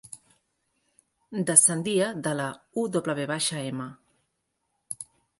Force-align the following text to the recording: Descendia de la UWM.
Descendia 1.49 2.07
de 2.27 2.33
la 2.39 2.47
UWM. 2.85 3.85